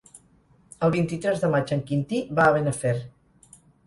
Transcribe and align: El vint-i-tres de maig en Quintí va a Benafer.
El 0.85 0.93
vint-i-tres 0.95 1.43
de 1.43 1.49
maig 1.55 1.73
en 1.75 1.83
Quintí 1.91 2.21
va 2.39 2.47
a 2.47 2.55
Benafer. 2.57 2.95